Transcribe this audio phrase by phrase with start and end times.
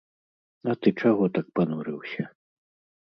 [0.71, 2.23] А ты чаго так панурыўся?